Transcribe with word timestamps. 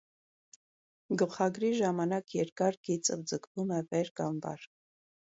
Գլխագրի 1.21 1.67
ժամանակ 1.79 2.33
երկար 2.37 2.77
գիծը 2.89 3.17
ձգվում 3.33 3.75
է 3.81 3.83
վեր 3.91 4.09
կամ 4.21 4.41
վար։ 4.47 4.65